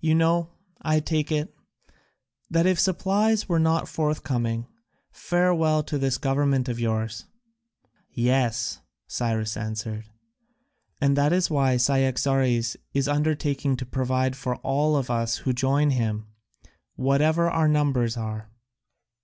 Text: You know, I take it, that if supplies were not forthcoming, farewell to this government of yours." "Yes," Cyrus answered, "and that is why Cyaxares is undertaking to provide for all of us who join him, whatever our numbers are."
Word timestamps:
You 0.00 0.14
know, 0.14 0.50
I 0.82 1.00
take 1.00 1.32
it, 1.32 1.56
that 2.50 2.66
if 2.66 2.78
supplies 2.78 3.48
were 3.48 3.58
not 3.58 3.88
forthcoming, 3.88 4.66
farewell 5.10 5.82
to 5.84 5.96
this 5.96 6.18
government 6.18 6.68
of 6.68 6.78
yours." 6.78 7.24
"Yes," 8.12 8.80
Cyrus 9.06 9.56
answered, 9.56 10.04
"and 11.00 11.16
that 11.16 11.32
is 11.32 11.48
why 11.48 11.78
Cyaxares 11.78 12.76
is 12.92 13.08
undertaking 13.08 13.76
to 13.78 13.86
provide 13.86 14.36
for 14.36 14.56
all 14.56 14.94
of 14.94 15.08
us 15.10 15.36
who 15.38 15.54
join 15.54 15.88
him, 15.88 16.26
whatever 16.96 17.48
our 17.50 17.66
numbers 17.66 18.18
are." 18.18 18.50